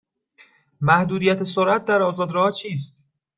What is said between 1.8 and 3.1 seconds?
در آزاد راه ها چیست؟